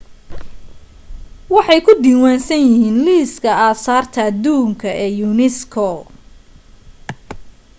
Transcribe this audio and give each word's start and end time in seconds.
waxay 1.53 1.79
ku 1.85 1.91
diiwansan 2.03 2.61
yihiin 2.69 2.97
liiska 3.05 3.49
aasaarta 3.67 4.19
aduunka 4.29 4.87
ee 5.05 5.15
unesco 5.31 5.87